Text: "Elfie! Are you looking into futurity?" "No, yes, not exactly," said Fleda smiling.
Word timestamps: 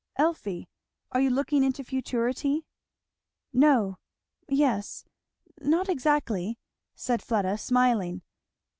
"Elfie! 0.15 0.67
Are 1.11 1.21
you 1.21 1.29
looking 1.29 1.63
into 1.63 1.83
futurity?" 1.83 2.65
"No, 3.53 3.99
yes, 4.49 5.05
not 5.59 5.89
exactly," 5.89 6.57
said 6.95 7.21
Fleda 7.21 7.55
smiling. 7.59 8.23